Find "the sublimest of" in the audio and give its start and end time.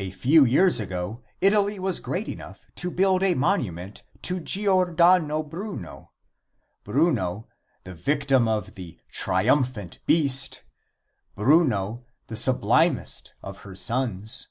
12.26-13.58